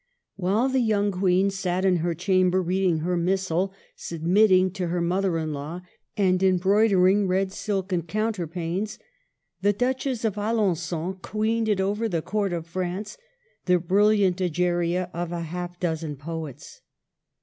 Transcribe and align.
While 0.35 0.67
the 0.67 0.79
young 0.79 1.11
Queen 1.11 1.51
sat 1.51 1.85
in 1.85 1.97
her 1.97 2.15
chamber, 2.15 2.59
reading 2.59 3.01
her 3.01 3.15
missal, 3.15 3.71
submitting 3.95 4.71
to 4.71 4.87
her 4.87 4.99
mother 4.99 5.37
in 5.37 5.53
law, 5.53 5.81
and 6.17 6.41
embroidering 6.41 7.27
red 7.27 7.51
silken 7.51 8.01
counter 8.01 8.47
panes, 8.47 8.97
the 9.61 9.73
Duchess 9.73 10.25
of 10.25 10.37
Alengon 10.39 11.21
queened 11.21 11.69
it 11.69 11.79
over 11.79 12.09
the 12.09 12.23
court 12.23 12.51
of 12.51 12.65
France, 12.65 13.15
the 13.65 13.77
brilliant 13.77 14.41
Egeria 14.41 15.11
of 15.13 15.29
half 15.29 15.77
a 15.77 15.79
dozen 15.79 16.15
poets. 16.15 16.81